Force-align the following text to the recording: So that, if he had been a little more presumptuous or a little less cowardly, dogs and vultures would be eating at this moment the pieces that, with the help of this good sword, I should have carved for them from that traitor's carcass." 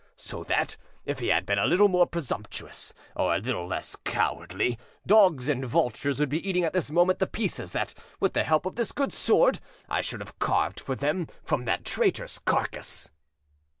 So 0.17 0.43
that, 0.45 0.77
if 1.05 1.19
he 1.19 1.27
had 1.27 1.45
been 1.45 1.59
a 1.59 1.67
little 1.67 1.87
more 1.87 2.07
presumptuous 2.07 2.91
or 3.15 3.35
a 3.35 3.37
little 3.37 3.67
less 3.67 3.95
cowardly, 4.03 4.79
dogs 5.05 5.47
and 5.47 5.63
vultures 5.63 6.19
would 6.19 6.27
be 6.29 6.41
eating 6.49 6.63
at 6.63 6.73
this 6.73 6.89
moment 6.89 7.19
the 7.19 7.27
pieces 7.27 7.71
that, 7.73 7.93
with 8.19 8.33
the 8.33 8.43
help 8.43 8.65
of 8.65 8.77
this 8.77 8.91
good 8.91 9.13
sword, 9.13 9.59
I 9.87 10.01
should 10.01 10.21
have 10.21 10.39
carved 10.39 10.79
for 10.79 10.95
them 10.95 11.27
from 11.43 11.65
that 11.65 11.85
traitor's 11.85 12.39
carcass." 12.39 13.11